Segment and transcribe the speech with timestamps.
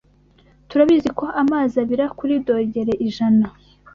[0.69, 3.47] Turabizi ko amazi abira kuri dogere IJANA.